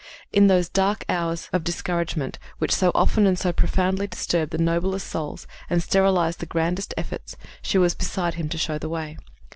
In 0.33 0.47
those 0.47 0.71
hours 1.07 1.43
of 1.53 1.59
dark 1.59 1.63
discouragement 1.63 2.39
which 2.57 2.73
so 2.73 2.91
often 2.95 3.27
and 3.27 3.37
so 3.37 3.53
profoundly 3.53 4.07
disturb 4.07 4.49
the 4.49 4.57
noblest 4.57 5.05
souls 5.07 5.45
and 5.69 5.83
sterilize 5.83 6.37
the 6.37 6.47
grandest 6.47 6.95
efforts, 6.97 7.37
she 7.61 7.77
was 7.77 7.93
beside 7.93 8.33
him 8.33 8.49
to 8.49 8.57
show 8.57 8.79
the 8.79 8.89
way. 8.89 9.19